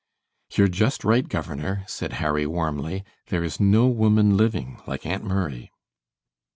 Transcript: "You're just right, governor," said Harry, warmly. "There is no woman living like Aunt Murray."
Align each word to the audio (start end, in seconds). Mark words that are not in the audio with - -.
"You're 0.53 0.67
just 0.67 1.03
right, 1.03 1.29
governor," 1.29 1.83
said 1.85 2.13
Harry, 2.13 2.47
warmly. 2.47 3.03
"There 3.27 3.43
is 3.43 3.59
no 3.59 3.85
woman 3.87 4.35
living 4.35 4.81
like 4.87 5.05
Aunt 5.05 5.23
Murray." 5.23 5.71